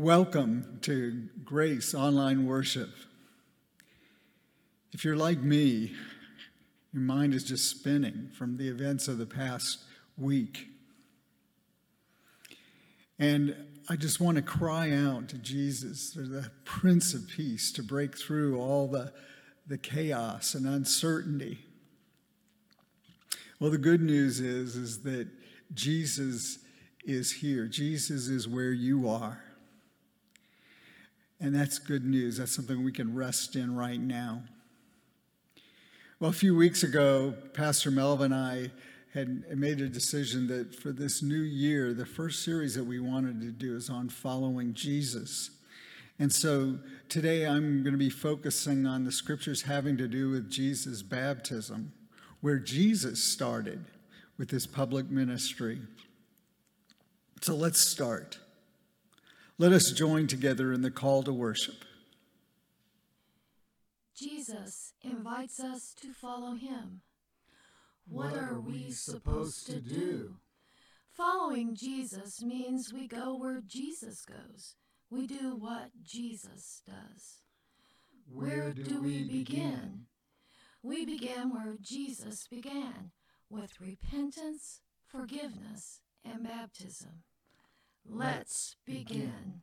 [0.00, 2.88] Welcome to Grace Online Worship.
[4.92, 5.92] If you're like me,
[6.90, 9.80] your mind is just spinning from the events of the past
[10.16, 10.68] week.
[13.18, 13.54] And
[13.90, 18.58] I just want to cry out to Jesus, the Prince of Peace, to break through
[18.58, 19.12] all the,
[19.66, 21.58] the chaos and uncertainty.
[23.60, 25.28] Well, the good news is, is that
[25.74, 26.58] Jesus
[27.04, 27.66] is here.
[27.66, 29.42] Jesus is where you are.
[31.40, 32.36] And that's good news.
[32.36, 34.42] That's something we can rest in right now.
[36.18, 38.70] Well, a few weeks ago, Pastor Melvin and I
[39.14, 43.40] had made a decision that for this new year, the first series that we wanted
[43.40, 45.50] to do is on following Jesus.
[46.18, 46.78] And so
[47.08, 51.92] today I'm going to be focusing on the scriptures having to do with Jesus' baptism,
[52.42, 53.86] where Jesus started
[54.36, 55.80] with his public ministry.
[57.40, 58.38] So let's start.
[59.60, 61.84] Let us join together in the call to worship.
[64.16, 67.02] Jesus invites us to follow him.
[68.08, 70.36] What are we supposed to do?
[71.14, 74.76] Following Jesus means we go where Jesus goes.
[75.10, 77.42] We do what Jesus does.
[78.32, 80.06] Where do we begin?
[80.82, 83.10] We begin where Jesus began,
[83.50, 87.24] with repentance, forgiveness, and baptism.
[88.08, 89.62] Let's begin.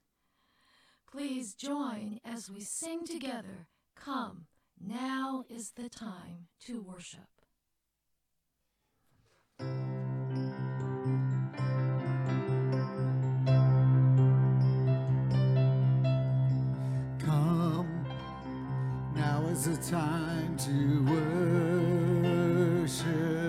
[1.11, 3.67] Please join as we sing together.
[3.95, 4.47] Come,
[4.79, 7.21] now is the time to worship.
[17.19, 18.05] Come,
[19.15, 21.03] now is the time to
[22.85, 23.46] worship.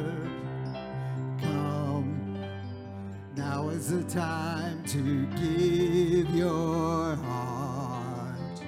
[3.39, 8.61] Now is the time to give your heart.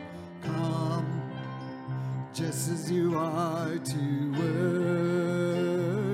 [0.45, 1.23] Come,
[2.33, 4.33] just as you are to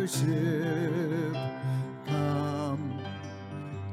[0.05, 0.17] worship.
[2.07, 2.99] Come,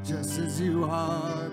[0.05, 1.49] just as you are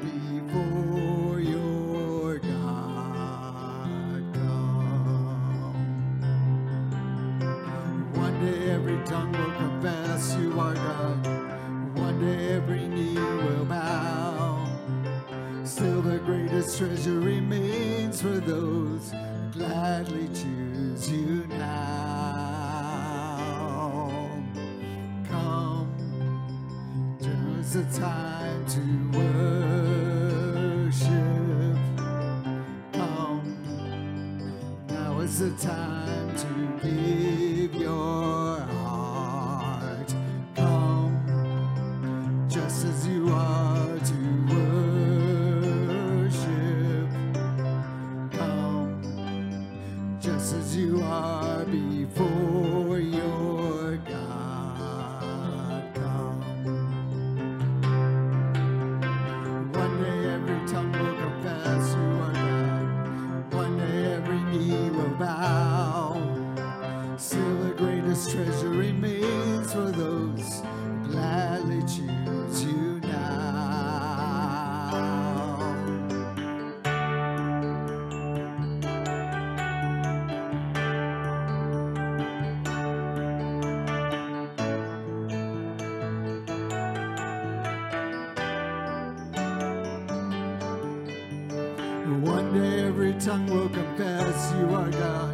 [68.25, 73.31] the greatest treasure remains for those who gladly choose you now.
[92.23, 95.30] One day every tongue will confess you are God.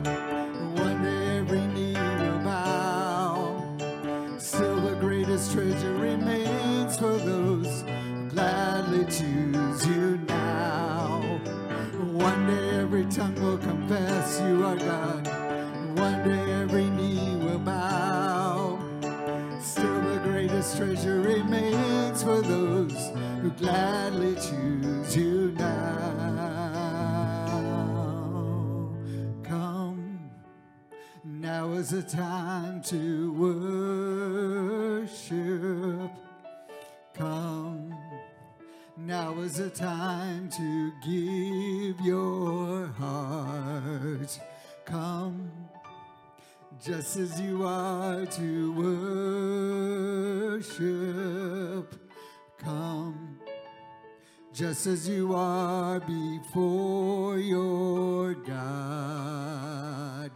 [39.76, 44.40] Time to give your heart.
[44.86, 45.50] Come,
[46.82, 48.72] just as you are to
[50.62, 51.94] worship.
[52.56, 53.38] Come,
[54.54, 58.56] just as you are before your God.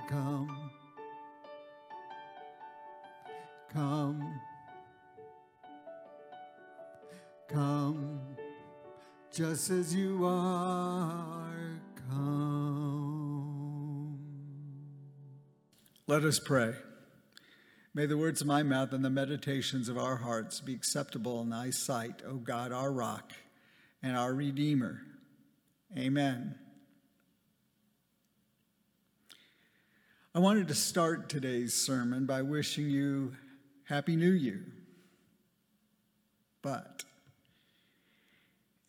[0.06, 0.70] Come,
[3.72, 4.40] come,
[7.48, 7.99] come,
[9.32, 14.18] just as you are, come.
[16.06, 16.74] Let us pray.
[17.94, 21.50] May the words of my mouth and the meditations of our hearts be acceptable in
[21.50, 23.32] thy sight, O God, our rock
[24.02, 25.00] and our Redeemer.
[25.96, 26.56] Amen.
[30.34, 33.32] I wanted to start today's sermon by wishing you
[33.84, 34.64] Happy New Year.
[36.62, 37.02] But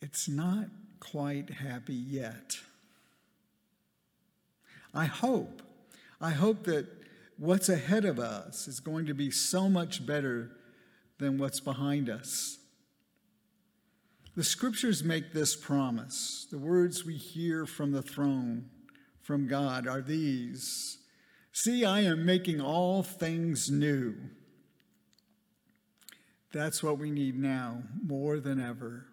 [0.02, 0.66] it's not
[1.00, 2.58] quite happy yet.
[4.94, 5.62] I hope,
[6.20, 6.86] I hope that
[7.38, 10.50] what's ahead of us is going to be so much better
[11.18, 12.58] than what's behind us.
[14.36, 16.46] The scriptures make this promise.
[16.50, 18.68] The words we hear from the throne
[19.22, 20.98] from God are these
[21.52, 24.14] See, I am making all things new.
[26.50, 29.06] That's what we need now more than ever.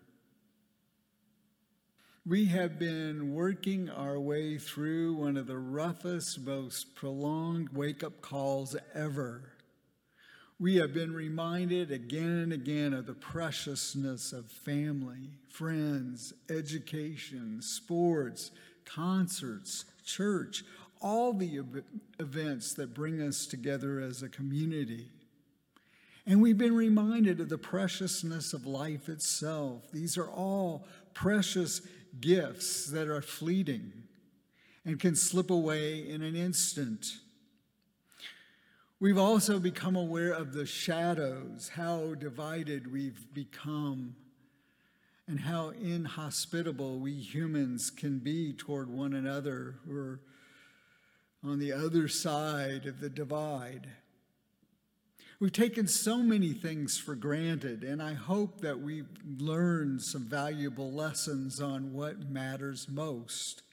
[2.26, 8.22] We have been working our way through one of the roughest, most prolonged wake up
[8.22, 9.54] calls ever.
[10.60, 18.52] We have been reminded again and again of the preciousness of family, friends, education, sports,
[18.84, 20.66] concerts, church,
[21.02, 21.62] all the
[22.20, 25.08] events that bring us together as a community.
[26.26, 29.90] And we've been reminded of the preciousness of life itself.
[29.92, 31.82] These are all precious
[32.20, 33.92] gifts that are fleeting
[34.86, 37.06] and can slip away in an instant.
[39.00, 44.16] We've also become aware of the shadows, how divided we've become,
[45.28, 50.20] and how inhospitable we humans can be toward one another who are
[51.44, 53.88] on the other side of the divide.
[55.40, 60.92] We've taken so many things for granted, and I hope that we've learned some valuable
[60.92, 63.64] lessons on what matters most.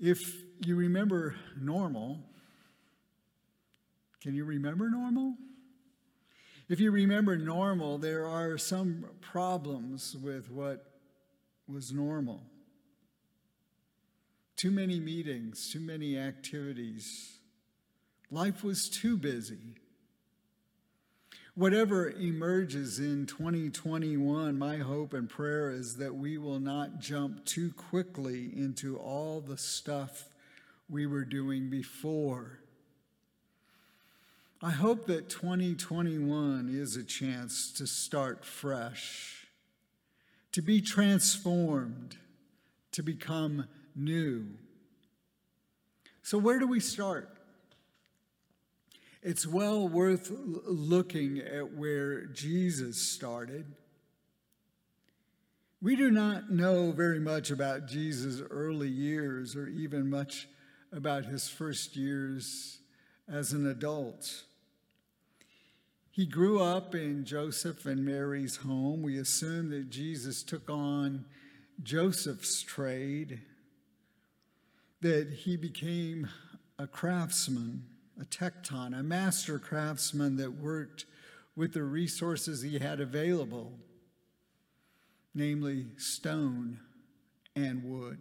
[0.00, 2.20] If you remember normal,
[4.22, 5.34] can you remember normal?
[6.70, 10.86] If you remember normal, there are some problems with what
[11.68, 12.40] was normal.
[14.56, 17.39] Too many meetings, too many activities
[18.30, 19.58] Life was too busy.
[21.56, 27.72] Whatever emerges in 2021, my hope and prayer is that we will not jump too
[27.72, 30.28] quickly into all the stuff
[30.88, 32.60] we were doing before.
[34.62, 39.46] I hope that 2021 is a chance to start fresh,
[40.52, 42.16] to be transformed,
[42.92, 44.46] to become new.
[46.22, 47.39] So, where do we start?
[49.22, 53.66] It's well worth looking at where Jesus started.
[55.82, 60.48] We do not know very much about Jesus' early years or even much
[60.90, 62.78] about his first years
[63.28, 64.44] as an adult.
[66.10, 69.02] He grew up in Joseph and Mary's home.
[69.02, 71.26] We assume that Jesus took on
[71.82, 73.42] Joseph's trade,
[75.02, 76.28] that he became
[76.78, 77.84] a craftsman
[78.20, 81.06] a tekton, a master craftsman that worked
[81.56, 83.72] with the resources he had available,
[85.34, 86.78] namely stone
[87.56, 88.18] and wood.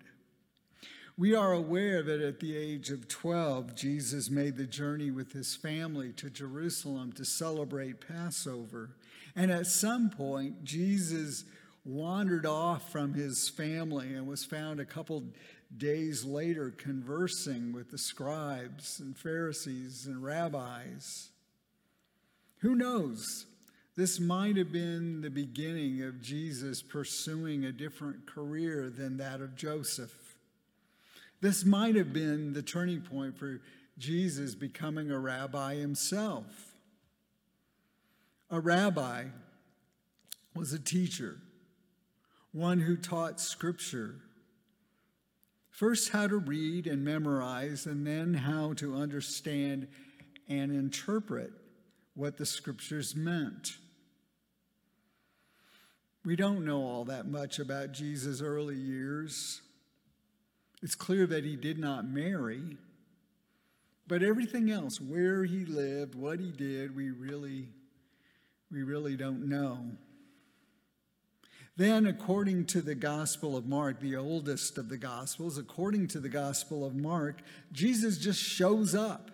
[1.18, 5.54] We are aware that at the age of 12, Jesus made the journey with his
[5.54, 8.92] family to Jerusalem to celebrate Passover.
[9.36, 11.44] And at some point, Jesus
[11.84, 15.26] wandered off from his family and was found a couple
[15.78, 21.30] days later conversing with the scribes and Pharisees and rabbis.
[22.60, 23.46] Who knows?
[23.96, 29.56] This might have been the beginning of Jesus pursuing a different career than that of
[29.56, 30.36] Joseph.
[31.42, 33.62] This might have been the turning point for
[33.98, 36.46] Jesus becoming a rabbi himself.
[38.50, 39.26] A rabbi
[40.56, 41.38] was a teacher,
[42.52, 44.16] one who taught scripture
[45.80, 49.88] First, how to read and memorize, and then how to understand
[50.50, 51.54] and interpret
[52.16, 53.78] what the scriptures meant.
[56.26, 59.62] We don't know all that much about Jesus' early years.
[60.82, 62.76] It's clear that he did not marry,
[64.06, 67.70] but everything else, where he lived, what he did, we really,
[68.70, 69.92] we really don't know.
[71.80, 76.28] Then, according to the Gospel of Mark, the oldest of the Gospels, according to the
[76.28, 79.32] Gospel of Mark, Jesus just shows up.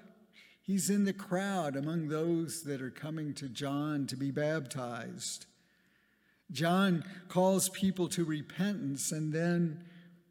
[0.62, 5.48] He's in the crowd among those that are coming to John to be baptized.
[6.52, 9.84] John calls people to repentance and then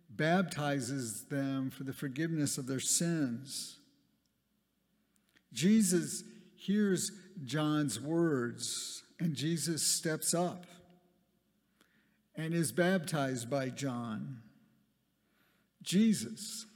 [0.09, 3.79] baptizes them for the forgiveness of their sins.
[5.53, 6.23] Jesus
[6.55, 7.11] hears
[7.45, 10.67] John's words and Jesus steps up
[12.37, 14.39] and is baptized by John.
[15.83, 16.67] Jesus,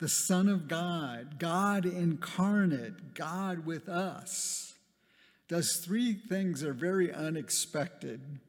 [0.00, 4.74] the Son of God, God incarnate, God with us,
[5.48, 8.40] does three things that are very unexpected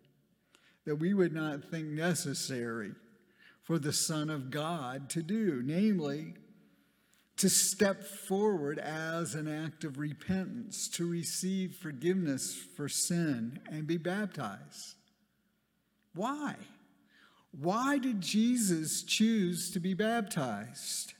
[0.85, 2.91] that we would not think necessary
[3.63, 6.35] for the Son of God to do, namely,
[7.37, 13.97] to step forward as an act of repentance, to receive forgiveness for sin and be
[13.97, 14.95] baptized.
[16.15, 16.55] Why?
[17.51, 21.13] Why did Jesus choose to be baptized?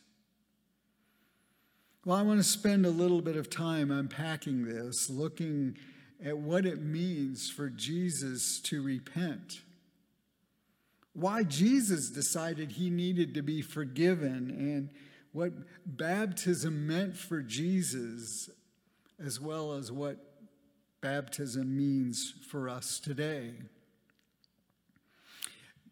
[2.03, 5.77] Well, I want to spend a little bit of time unpacking this, looking
[6.23, 9.61] at what it means for Jesus to repent.
[11.13, 14.89] Why Jesus decided he needed to be forgiven and
[15.31, 15.53] what
[15.85, 18.49] baptism meant for Jesus,
[19.23, 20.17] as well as what
[21.01, 23.53] baptism means for us today.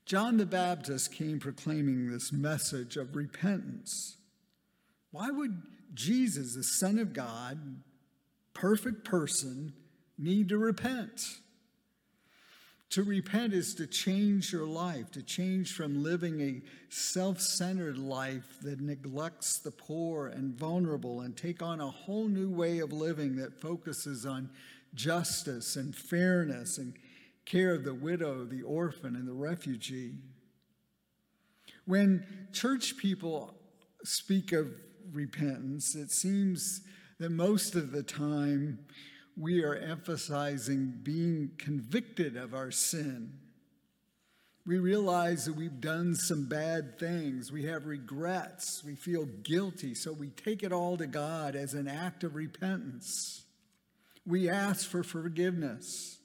[0.06, 4.18] John the Baptist came proclaiming this message of repentance.
[5.12, 5.62] Why would
[5.94, 7.82] Jesus, the Son of God,
[8.54, 9.74] perfect person,
[10.18, 11.22] need to repent?
[12.92, 16.62] To repent is to change your life, to change from living a
[16.94, 22.52] self centered life that neglects the poor and vulnerable and take on a whole new
[22.52, 24.50] way of living that focuses on
[24.94, 26.94] justice and fairness and
[27.46, 30.16] care of the widow, the orphan, and the refugee.
[31.86, 33.56] When church people
[34.04, 34.72] speak of
[35.12, 36.82] repentance, it seems
[37.20, 38.80] that most of the time
[39.38, 43.34] we are emphasizing being convicted of our sin.
[44.66, 47.52] We realize that we've done some bad things.
[47.52, 48.82] We have regrets.
[48.86, 49.94] We feel guilty.
[49.94, 53.44] So we take it all to God as an act of repentance.
[54.26, 56.20] We ask for forgiveness.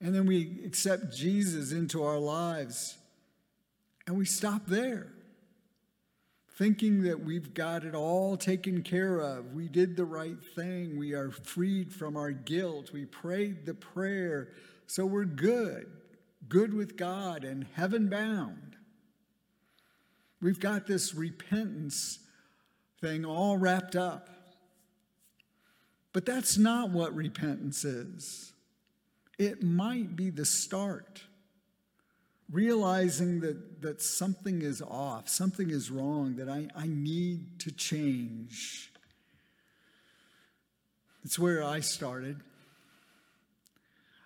[0.00, 2.98] And then we accept Jesus into our lives.
[4.06, 5.08] And we stop there
[6.56, 9.52] thinking that we've got it all taken care of.
[9.52, 10.98] We did the right thing.
[10.98, 12.92] We are freed from our guilt.
[12.92, 14.48] We prayed the prayer.
[14.86, 15.86] So we're good,
[16.48, 18.76] good with God and heaven bound.
[20.40, 22.20] We've got this repentance
[23.02, 24.30] thing all wrapped up.
[26.14, 28.54] But that's not what repentance is.
[29.38, 31.22] It might be the start
[32.50, 38.92] realizing that, that something is off, something is wrong, that I, I need to change.
[41.24, 42.40] It's where I started.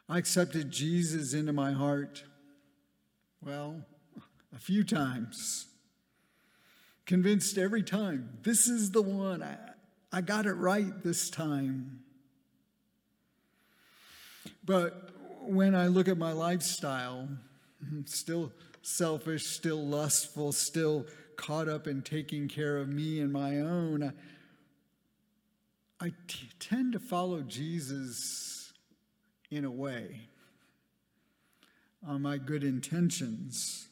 [0.09, 2.25] I accepted Jesus into my heart,
[3.43, 3.77] well,
[4.55, 5.67] a few times.
[7.07, 9.43] Convinced every time, this is the one.
[9.43, 9.57] I,
[10.13, 12.01] I got it right this time.
[14.71, 15.11] But
[15.41, 17.29] when I look at my lifestyle,
[18.05, 24.13] still selfish, still lustful, still caught up in taking care of me and my own.
[26.01, 28.73] I t- tend to follow Jesus
[29.51, 30.29] in a way
[32.07, 33.89] on my good intentions,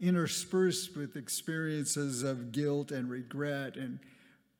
[0.00, 3.98] interspersed with experiences of guilt and regret and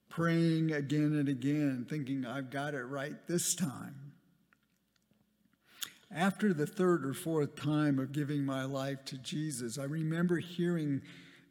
[0.09, 4.04] praying again and again, thinking I've got it right this time.
[6.15, 11.03] After the third or fourth time of giving my life to Jesus, I remember hearing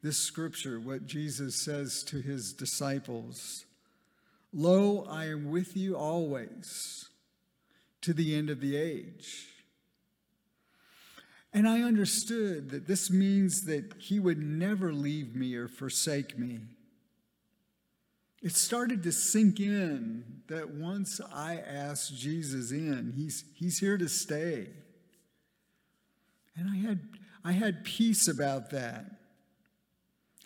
[0.02, 3.66] this scripture, what Jesus says to his disciples
[4.54, 7.10] Lo, I am with you always
[8.02, 9.48] to the end of the age.
[11.52, 16.60] And I understood that this means that he would never leave me or forsake me.
[18.44, 24.10] It started to sink in that once I asked Jesus in, he's, he's here to
[24.10, 24.68] stay.
[26.58, 27.00] And I had,
[27.46, 29.06] I had peace about that.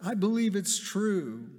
[0.06, 1.50] I believe it's true.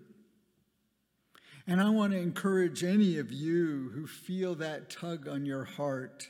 [1.66, 6.29] And I want to encourage any of you who feel that tug on your heart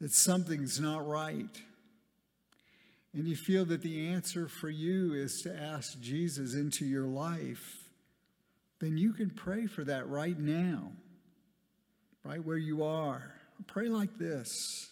[0.00, 1.62] that something's not right.
[3.14, 7.85] And you feel that the answer for you is to ask Jesus into your life
[8.80, 10.92] then you can pray for that right now,
[12.24, 13.32] right where you are.
[13.66, 14.90] Pray like this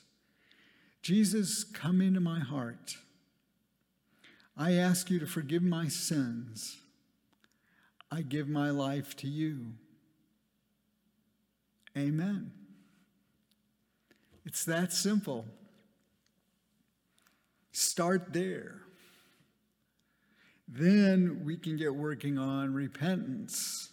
[1.03, 2.97] Jesus, come into my heart.
[4.57, 6.79] I ask you to forgive my sins.
[8.11, 9.73] I give my life to you.
[11.97, 12.53] Amen.
[14.44, 15.47] It's that simple.
[17.73, 18.77] Start there.
[20.66, 23.90] Then we can get working on repentance.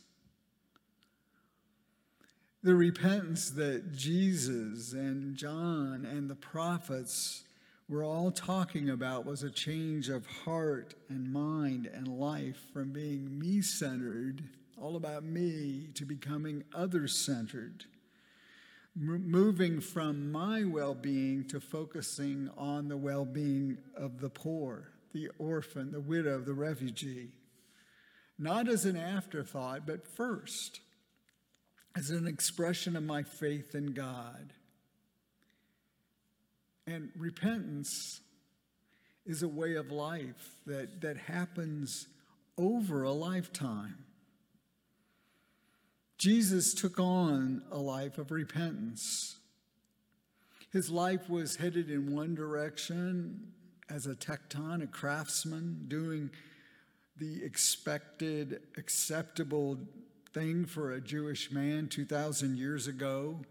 [2.63, 7.43] The repentance that Jesus and John and the prophets
[7.89, 13.37] were all talking about was a change of heart and mind and life from being
[13.37, 14.43] me centered,
[14.81, 17.85] all about me, to becoming other centered.
[18.95, 25.29] moving from my well being to focusing on the well being of the poor, the
[25.37, 27.29] orphan, the widow, the refugee.
[28.37, 30.81] Not as an afterthought, but first,
[31.95, 34.53] as an expression of my faith in God.
[36.87, 38.21] And repentance
[39.25, 42.07] is a way of life that, that happens
[42.57, 44.05] over a lifetime.
[46.17, 49.39] Jesus took on a life of repentance.
[50.71, 53.53] His life was headed in one direction
[53.93, 56.31] as a tekton, a craftsman, doing
[57.17, 59.77] the expected, acceptable
[60.33, 63.41] thing for a Jewish man 2,000 years ago.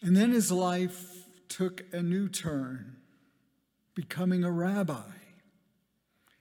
[0.00, 2.96] And then his life took a new turn,
[3.94, 5.10] becoming a rabbi,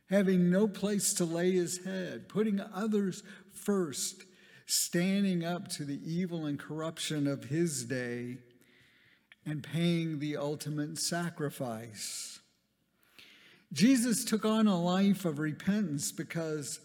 [0.10, 4.24] having no place to lay his head, putting others first,
[4.68, 8.38] standing up to the evil and corruption of his day,
[9.50, 12.40] and paying the ultimate sacrifice.
[13.74, 16.80] Jesus took on a life of repentance because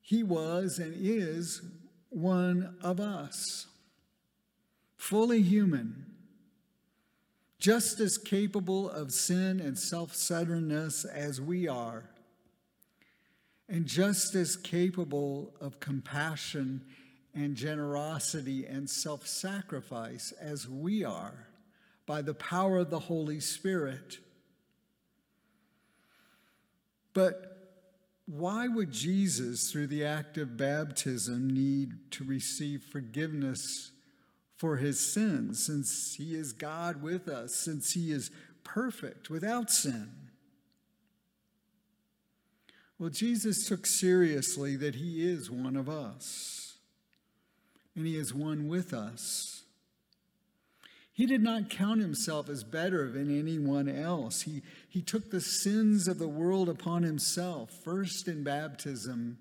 [0.00, 1.62] he was and is
[2.10, 3.68] one of us,
[4.96, 6.06] fully human,
[7.60, 12.10] just as capable of sin and self centeredness as we are,
[13.68, 16.82] and just as capable of compassion
[17.34, 21.46] and generosity and self sacrifice as we are
[22.06, 24.18] by the power of the Holy Spirit.
[27.14, 27.52] But
[28.26, 33.92] why would Jesus, through the act of baptism, need to receive forgiveness
[34.56, 38.30] for his sins since he is God with us, since he is
[38.64, 40.10] perfect without sin?
[42.98, 46.76] Well, Jesus took seriously that he is one of us,
[47.96, 49.61] and he is one with us.
[51.12, 54.42] He did not count himself as better than anyone else.
[54.42, 59.38] He, he took the sins of the world upon himself, first in baptism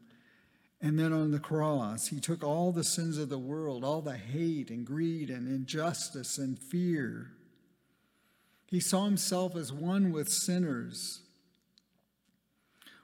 [0.81, 2.07] and then on the cross.
[2.07, 6.37] He took all the sins of the world, all the hate and greed and injustice
[6.37, 7.31] and fear.
[8.67, 11.21] He saw himself as one with sinners,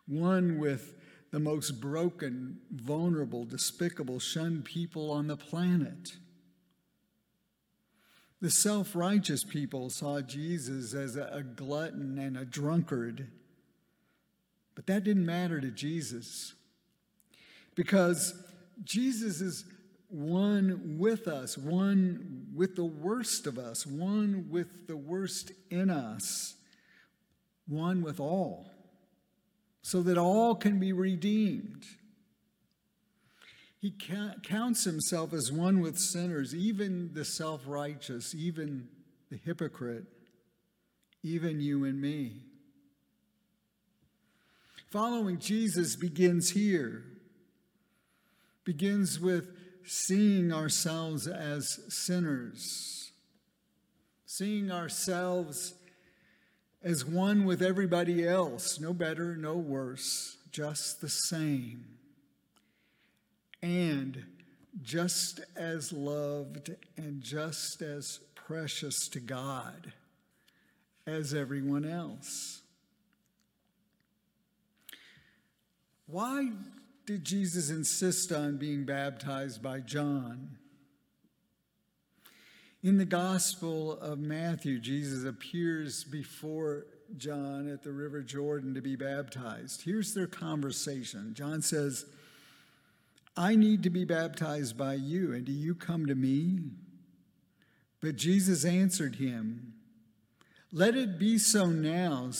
[0.08, 0.95] one with
[1.32, 6.13] the most broken, vulnerable, despicable, shunned people on the planet.
[8.39, 13.28] The self righteous people saw Jesus as a glutton and a drunkard.
[14.76, 16.54] But that didn't matter to Jesus
[17.73, 18.36] because
[18.84, 19.65] Jesus is
[20.10, 26.56] one with us, one with the worst of us, one with the worst in us,
[27.67, 28.71] one with all,
[29.82, 31.86] so that all can be redeemed.
[33.88, 33.93] He
[34.43, 38.89] counts himself as one with sinners, even the self righteous, even
[39.32, 40.04] the hypocrite,
[41.23, 42.41] even you and me.
[44.89, 47.06] Following Jesus begins here,
[48.65, 53.13] begins with seeing ourselves as sinners,
[54.26, 55.76] seeing ourselves
[56.84, 61.96] as one with everybody else, no better, no worse, just the same
[63.97, 64.25] and
[64.81, 69.93] just as loved and just as precious to God
[71.05, 72.62] as everyone else.
[76.05, 76.49] Why
[77.05, 80.57] did Jesus insist on being baptized by John?
[82.83, 86.86] In the Gospel of Matthew, Jesus appears before
[87.17, 89.81] John at the River Jordan to be baptized.
[89.81, 91.33] Here's their conversation.
[91.33, 92.05] John says,
[93.38, 96.60] I need to be baptized by you, and do you come to me?
[98.02, 99.73] But Jesus answered him,
[100.71, 102.32] Let it be so now,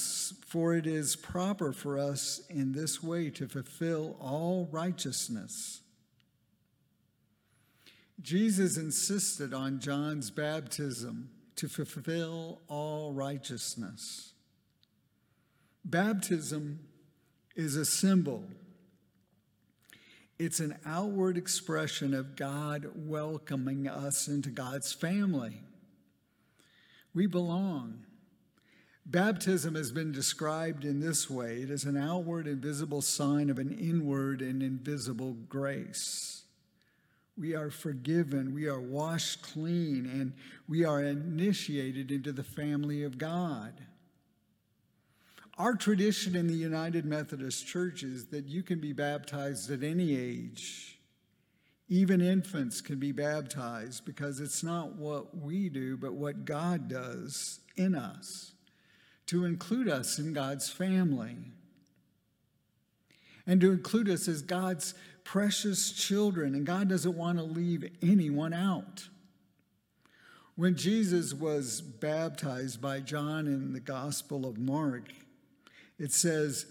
[0.48, 5.82] for it is proper for us in this way to fulfill all righteousness.
[8.20, 14.34] Jesus insisted on John's baptism to fulfill all righteousness.
[15.86, 16.80] Baptism
[17.56, 18.44] is a symbol
[20.40, 25.64] It's an outward expression of God welcoming us into God's family.
[27.14, 28.06] We belong.
[29.04, 33.58] Baptism has been described in this way it is an outward and visible sign of
[33.58, 36.44] an inward and invisible grace.
[37.36, 40.34] We are forgiven, we are washed clean, and
[40.68, 43.74] we are initiated into the family of God.
[45.58, 50.16] Our tradition in the United Methodist Church is that you can be baptized at any
[50.16, 51.00] age.
[51.90, 57.62] Even infants can be baptized because it's not what we do, but what God does
[57.76, 58.52] in us
[59.26, 61.38] to include us in God's family
[63.48, 64.94] and to include us as God's
[65.24, 66.54] precious children.
[66.54, 69.08] And God doesn't want to leave anyone out.
[70.56, 75.06] When Jesus was baptized by John in the Gospel of Mark,
[76.00, 76.66] it says,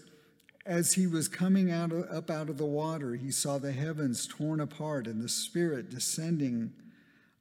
[0.65, 4.27] as he was coming out of, up out of the water, he saw the heavens
[4.27, 6.73] torn apart and the Spirit descending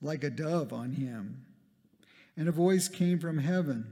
[0.00, 1.44] like a dove on him.
[2.36, 3.86] And a voice came from heaven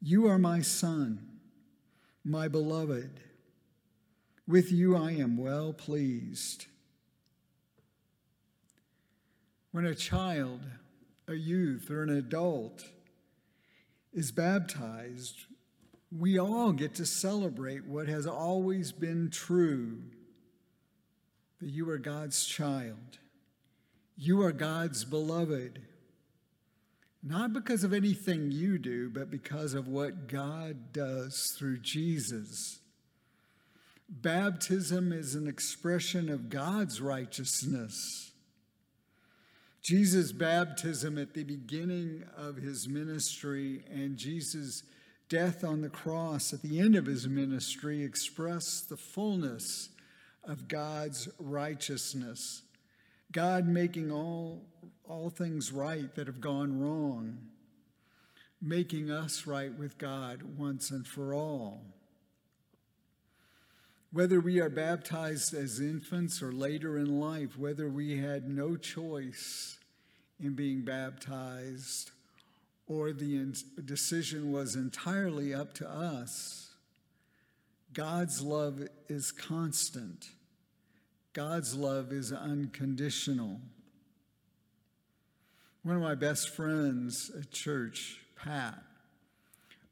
[0.00, 1.26] You are my Son,
[2.24, 3.20] my beloved.
[4.46, 6.66] With you I am well pleased.
[9.72, 10.60] When a child,
[11.26, 12.84] a youth, or an adult
[14.14, 15.44] is baptized,
[16.10, 20.02] we all get to celebrate what has always been true
[21.60, 23.18] that you are God's child.
[24.16, 25.82] You are God's beloved.
[27.22, 32.78] Not because of anything you do, but because of what God does through Jesus.
[34.08, 38.32] Baptism is an expression of God's righteousness.
[39.82, 44.82] Jesus' baptism at the beginning of his ministry and Jesus'
[45.28, 49.90] death on the cross at the end of his ministry express the fullness
[50.44, 52.62] of God's righteousness.
[53.30, 54.62] God making all,
[55.06, 57.38] all things right that have gone wrong,
[58.62, 61.82] making us right with God once and for all.
[64.10, 69.76] Whether we are baptized as infants or later in life, whether we had no choice
[70.40, 72.12] in being baptized
[72.88, 76.70] or the decision was entirely up to us,
[77.92, 80.30] God's love is constant.
[81.34, 83.60] God's love is unconditional.
[85.82, 88.82] One of my best friends at church, Pat,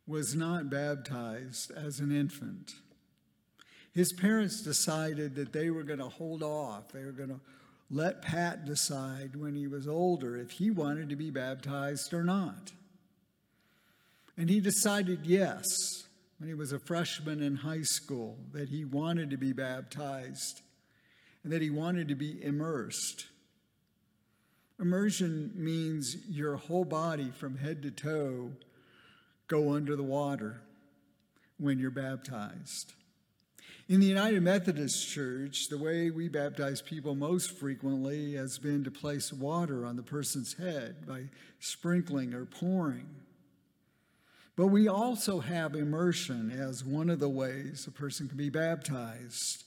[0.07, 2.75] was not baptized as an infant.
[3.93, 6.93] His parents decided that they were going to hold off.
[6.93, 7.41] They were going to
[7.91, 12.73] let Pat decide when he was older if he wanted to be baptized or not.
[14.37, 15.64] And he decided yes,
[16.38, 20.61] when he was a freshman in high school, that he wanted to be baptized
[21.42, 23.27] and that he wanted to be immersed.
[24.79, 28.51] Immersion means your whole body from head to toe
[29.49, 30.61] go under the water
[31.59, 32.92] when you're baptized.
[33.88, 38.90] In the United Methodist Church, the way we baptize people most frequently has been to
[38.90, 41.27] place water on the person's head by
[41.61, 43.07] sprinkling or pouring.
[44.57, 49.64] But we also have immersion as one of the ways a person can be baptized.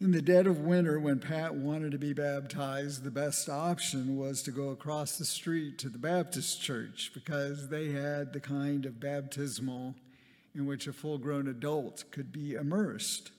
[0.00, 4.44] In the dead of winter, when Pat wanted to be baptized, the best option was
[4.44, 9.00] to go across the street to the Baptist church because they had the kind of
[9.00, 9.96] baptismal
[10.54, 13.32] in which a full grown adult could be immersed.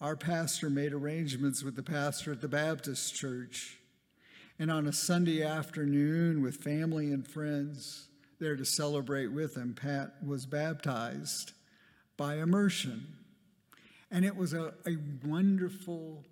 [0.00, 3.78] Our pastor made arrangements with the pastor at the Baptist church
[4.62, 8.06] and on a Sunday afternoon with family and friends
[8.38, 11.50] there to celebrate with him, Pat was baptized
[12.16, 13.08] by immersion.
[14.12, 16.22] And it was a, a wonderful,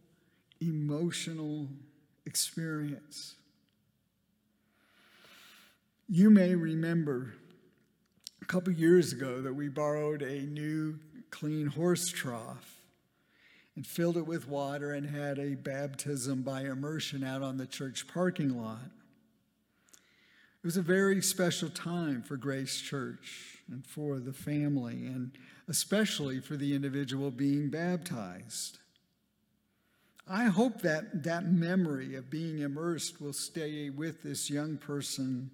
[0.60, 1.66] emotional
[2.24, 3.34] experience.
[6.08, 7.34] You may remember
[8.40, 11.00] a couple years ago that we borrowed a new
[11.32, 12.79] clean horse trough
[13.76, 18.06] and filled it with water and had a baptism by immersion out on the church
[18.06, 18.90] parking lot.
[20.62, 25.32] It was a very special time for Grace Church and for the family, and
[25.68, 28.78] especially for the individual being baptized.
[30.28, 35.50] I hope that that memory of being immersed will stay with this young person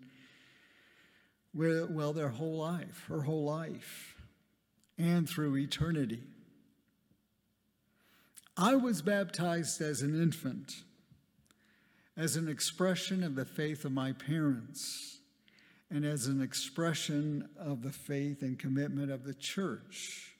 [1.54, 4.16] well their whole life, her whole life,
[4.98, 6.22] and through eternity.
[8.58, 10.82] I was baptized as an infant,
[12.16, 15.18] as an expression of the faith of my parents,
[15.90, 20.36] and as an expression of the faith and commitment of the church.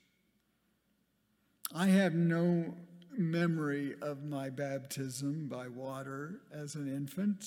[1.75, 2.73] I have no
[3.15, 7.45] memory of my baptism by water as an infant,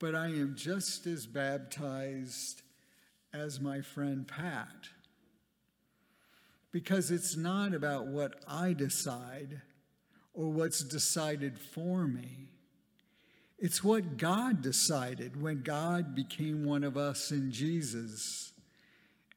[0.00, 2.62] but I am just as baptized
[3.32, 4.88] as my friend Pat.
[6.72, 9.60] Because it's not about what I decide
[10.34, 12.48] or what's decided for me.
[13.58, 18.52] It's what God decided when God became one of us in Jesus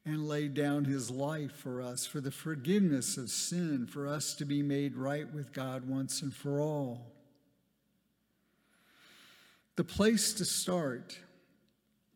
[0.04, 4.44] and laid down his life for us, for the forgiveness of sin, for us to
[4.44, 7.12] be made right with God once and for all.
[9.76, 11.18] The place to start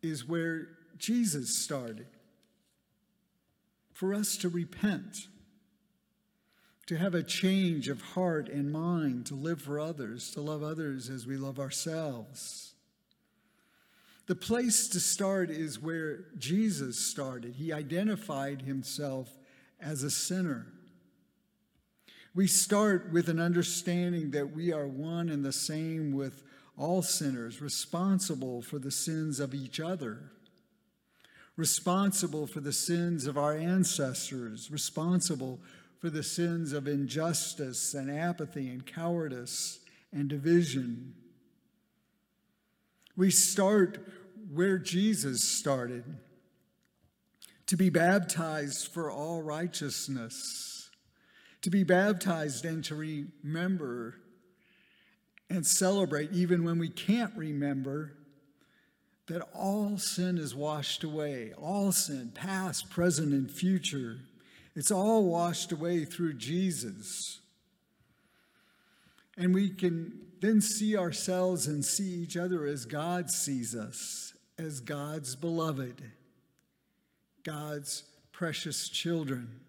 [0.03, 2.07] is where Jesus started
[4.01, 5.29] for us to repent,
[6.87, 11.11] to have a change of heart and mind, to live for others, to love others
[11.11, 12.73] as we love ourselves.
[14.27, 17.57] The place to start is where Jesus started.
[17.57, 19.29] He identified himself
[19.79, 20.69] as a sinner.
[22.35, 26.43] We start with an understanding that we are one and the same with
[26.79, 30.31] all sinners, responsible for the sins of each other,
[31.57, 35.61] responsible for the sins of our ancestors, responsible
[35.99, 39.81] for the sins of injustice and apathy and cowardice
[40.13, 41.15] and division.
[43.17, 43.99] We start
[44.53, 46.05] where Jesus started
[47.67, 50.91] to be baptized for all righteousness,
[51.63, 54.17] to be baptized and to remember
[55.51, 58.17] and celebrate, even when we can't remember,
[59.31, 61.53] that all sin is washed away.
[61.57, 64.19] All sin, past, present, and future.
[64.75, 67.39] It's all washed away through Jesus.
[69.39, 74.81] And we can then see ourselves and see each other as God sees us as
[74.81, 76.03] God's beloved,
[77.45, 79.61] God's precious children.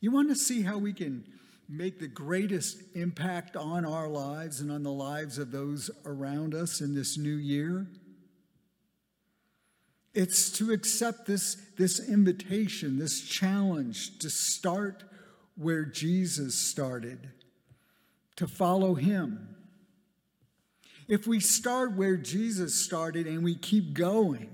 [0.00, 1.24] You want to see how we can
[1.72, 6.80] make the greatest impact on our lives and on the lives of those around us
[6.80, 7.86] in this new year?
[10.14, 15.04] It's to accept this, this invitation, this challenge to start
[15.56, 17.30] where Jesus started,
[18.36, 19.52] to follow him
[21.08, 24.48] if we start where Jesus started and we keep going,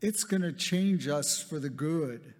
[0.00, 2.34] it's going to change us for the good.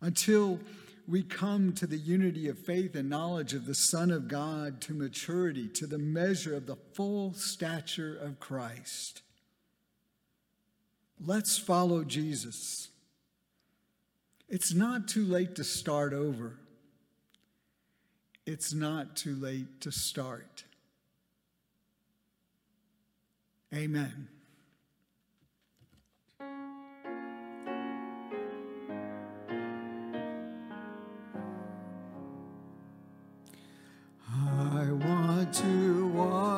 [0.00, 0.60] Until
[1.08, 4.94] we come to the unity of faith and knowledge of the Son of God to
[4.94, 9.22] maturity, to the measure of the full stature of Christ.
[11.24, 12.88] Let's follow Jesus.
[14.48, 16.58] It's not too late to start over.
[18.44, 20.64] It's not too late to start.
[23.74, 24.28] Amen.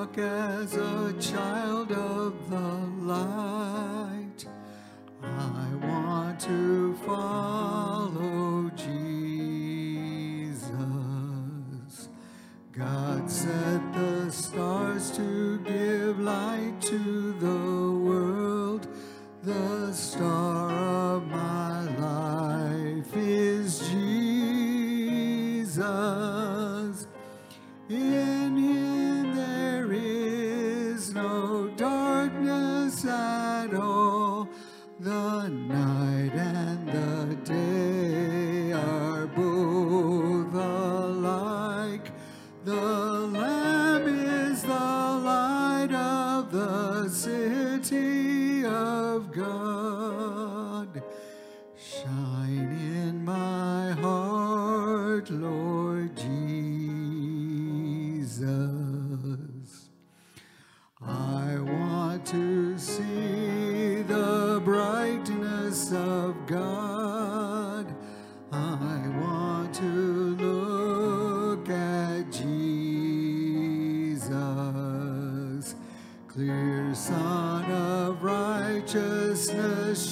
[0.09, 2.57] Walk as a child of the
[3.05, 4.47] light.
[5.23, 8.88] I want to follow Jesus.
[12.73, 13.88] God set
[47.09, 50.17] city of God.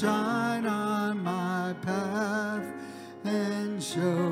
[0.01, 2.67] Shine on my path
[3.25, 4.26] and show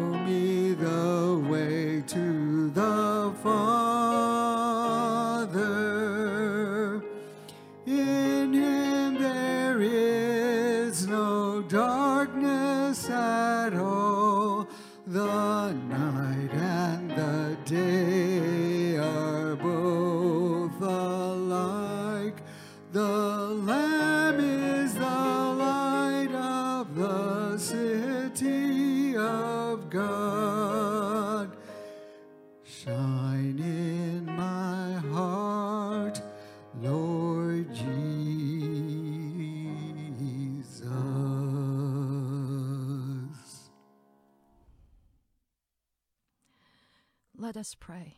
[47.45, 48.17] Let us pray.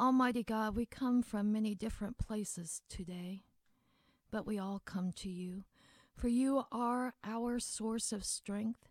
[0.00, 3.42] Almighty God, we come from many different places today,
[4.30, 5.64] but we all come to you,
[6.16, 8.88] for you are our source of strength,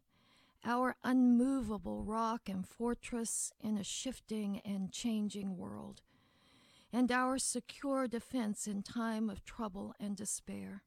[0.63, 6.03] our unmovable rock and fortress in a shifting and changing world,
[6.93, 10.83] and our secure defense in time of trouble and despair.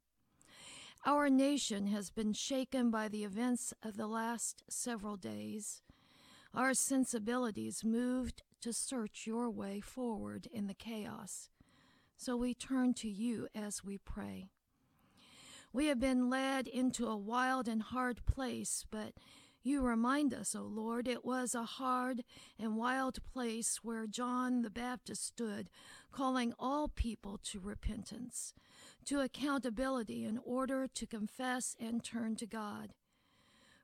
[1.05, 5.83] Our nation has been shaken by the events of the last several days.
[6.57, 11.51] Our sensibilities moved to search your way forward in the chaos.
[12.17, 14.49] So we turn to you as we pray.
[15.71, 19.13] We have been led into a wild and hard place, but
[19.63, 22.25] you remind us, O Lord, it was a hard
[22.59, 25.69] and wild place where John the Baptist stood,
[26.11, 28.55] calling all people to repentance,
[29.05, 32.95] to accountability in order to confess and turn to God.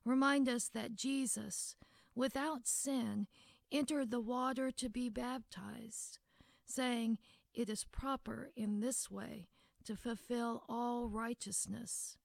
[0.07, 1.77] Remind us that Jesus,
[2.15, 3.27] without sin,
[3.71, 6.19] entered the water to be baptized,
[6.67, 7.19] saying,
[7.55, 9.49] It is proper in this way
[9.85, 12.17] to fulfill all righteousness.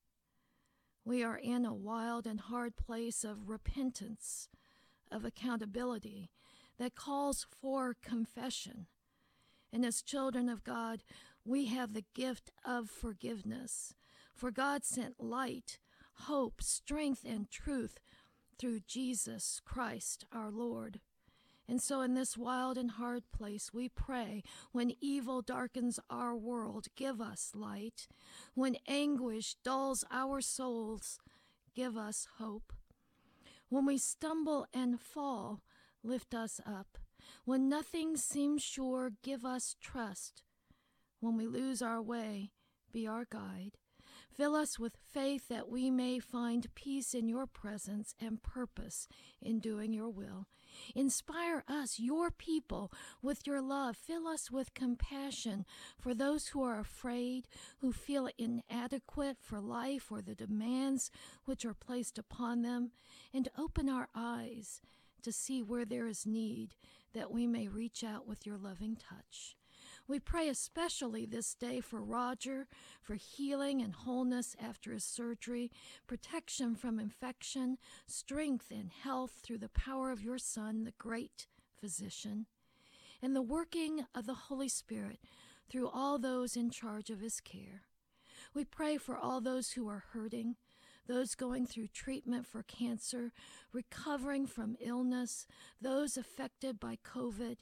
[1.06, 4.50] We are in a wild and hard place of repentance,
[5.10, 6.30] of accountability
[6.78, 8.88] that calls for confession.
[9.72, 11.04] And as children of God,
[11.46, 13.94] we have the gift of forgiveness.
[14.36, 15.80] For God sent light,
[16.26, 18.00] hope, strength, and truth
[18.58, 21.00] through Jesus Christ our Lord.
[21.70, 24.42] And so, in this wild and hard place, we pray
[24.72, 28.08] when evil darkens our world, give us light.
[28.54, 31.20] When anguish dulls our souls,
[31.76, 32.72] give us hope.
[33.70, 35.62] When we stumble and fall,
[36.04, 36.98] lift us up.
[37.44, 40.44] When nothing seems sure, give us trust.
[41.20, 42.52] When we lose our way,
[42.94, 43.78] be our guide.
[44.38, 49.08] Fill us with faith that we may find peace in your presence and purpose
[49.42, 50.46] in doing your will.
[50.94, 52.92] Inspire us, your people,
[53.24, 53.98] with your love.
[53.98, 55.66] Fill us with compassion
[56.00, 57.48] for those who are afraid,
[57.80, 61.10] who feel inadequate for life or the demands
[61.46, 62.92] which are placed upon them,
[63.34, 64.82] and open our eyes
[65.24, 66.76] to see where there is need
[67.14, 69.57] that we may reach out with your loving touch.
[70.10, 72.68] We pray especially this day for Roger,
[73.02, 75.70] for healing and wholeness after his surgery,
[76.08, 81.48] protection from infection, strength and health through the power of your Son, the great
[81.78, 82.46] physician,
[83.22, 85.20] and the working of the Holy Spirit
[85.70, 87.82] through all those in charge of his care.
[88.54, 90.56] We pray for all those who are hurting,
[91.06, 93.34] those going through treatment for cancer,
[93.74, 95.48] recovering from illness,
[95.82, 97.58] those affected by COVID,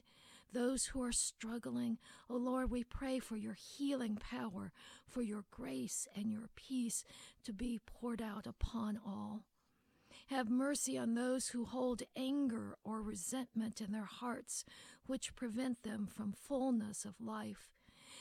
[0.52, 1.98] those who are struggling.
[2.30, 4.72] Oh Lord, we pray for your healing power,
[5.06, 7.04] for your grace and your peace
[7.44, 9.44] to be poured out upon all.
[10.28, 14.64] Have mercy on those who hold anger or resentment in their hearts,
[15.06, 17.70] which prevent them from fullness of life.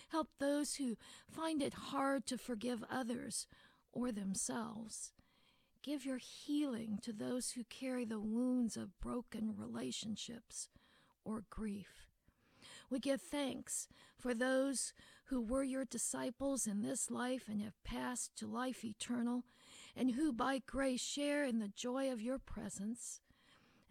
[0.09, 0.97] Help those who
[1.28, 3.47] find it hard to forgive others
[3.91, 5.13] or themselves.
[5.82, 10.69] Give your healing to those who carry the wounds of broken relationships
[11.23, 12.05] or grief.
[12.89, 14.93] We give thanks for those
[15.25, 19.43] who were your disciples in this life and have passed to life eternal,
[19.95, 23.21] and who by grace share in the joy of your presence.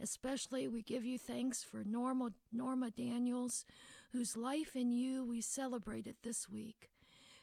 [0.00, 3.64] Especially, we give you thanks for Norma, Norma Daniels,
[4.12, 6.90] whose life in you we celebrated this week.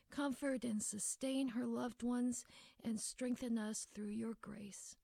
[0.09, 2.45] Comfort and sustain her loved ones
[2.83, 4.95] and strengthen us through your grace.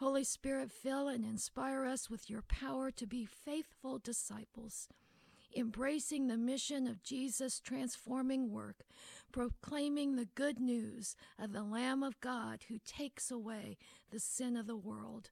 [0.00, 4.88] Holy Spirit, fill and inspire us with your power to be faithful disciples
[5.56, 8.84] embracing the mission of Jesus' transforming work,
[9.32, 13.76] proclaiming the good news of the Lamb of God who takes away
[14.10, 15.30] the sin of the world.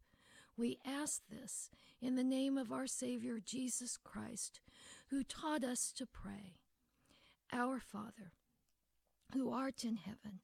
[0.56, 1.70] We ask this
[2.02, 4.60] in the name of our Savior Jesus Christ,
[5.08, 6.56] who taught us to pray.
[7.52, 8.32] Our Father,
[9.32, 10.40] who art in heaven,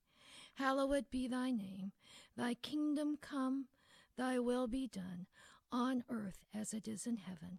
[0.55, 1.93] hallowed be thy name.
[2.37, 3.67] Thy kingdom come,
[4.17, 5.27] thy will be done,
[5.71, 7.59] on earth as it is in heaven.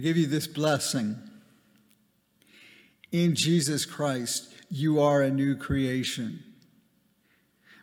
[0.00, 1.18] I give you this blessing.
[3.12, 6.42] In Jesus Christ, you are a new creation.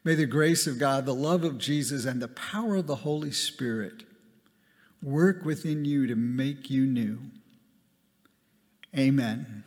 [0.03, 3.32] May the grace of God, the love of Jesus, and the power of the Holy
[3.32, 4.01] Spirit
[4.99, 7.20] work within you to make you new.
[8.97, 9.63] Amen.